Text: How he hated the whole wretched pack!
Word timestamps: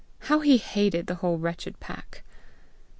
How 0.21 0.39
he 0.39 0.57
hated 0.57 1.05
the 1.05 1.13
whole 1.13 1.37
wretched 1.37 1.79
pack! 1.79 2.23